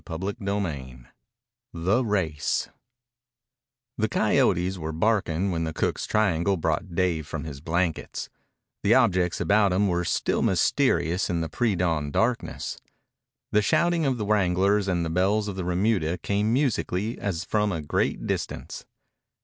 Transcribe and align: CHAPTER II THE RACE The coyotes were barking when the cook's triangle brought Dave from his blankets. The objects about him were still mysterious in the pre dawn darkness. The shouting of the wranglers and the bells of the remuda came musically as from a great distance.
CHAPTER 0.07 0.33
II 0.43 1.05
THE 1.73 2.03
RACE 2.03 2.69
The 3.99 4.09
coyotes 4.09 4.79
were 4.79 4.91
barking 4.91 5.51
when 5.51 5.63
the 5.63 5.73
cook's 5.73 6.07
triangle 6.07 6.57
brought 6.57 6.95
Dave 6.95 7.27
from 7.27 7.43
his 7.43 7.61
blankets. 7.61 8.27
The 8.81 8.95
objects 8.95 9.39
about 9.39 9.71
him 9.71 9.87
were 9.87 10.03
still 10.03 10.41
mysterious 10.41 11.29
in 11.29 11.41
the 11.41 11.49
pre 11.49 11.75
dawn 11.75 12.09
darkness. 12.09 12.79
The 13.51 13.61
shouting 13.61 14.07
of 14.07 14.17
the 14.17 14.25
wranglers 14.25 14.87
and 14.87 15.05
the 15.05 15.11
bells 15.11 15.47
of 15.47 15.55
the 15.55 15.63
remuda 15.65 16.17
came 16.17 16.51
musically 16.51 17.19
as 17.19 17.45
from 17.45 17.71
a 17.71 17.83
great 17.83 18.25
distance. 18.25 18.87